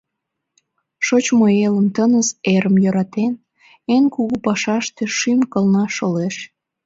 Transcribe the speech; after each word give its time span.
Шочмо 1.05 1.45
элым, 1.65 1.87
тыныс 1.95 2.29
эрым 2.53 2.75
йӧратен, 2.83 3.33
Эн 3.95 4.05
кугу 4.13 4.35
пашаште 4.45 5.03
шӱм-кылна 5.17 5.85
шолеш. 5.95 6.35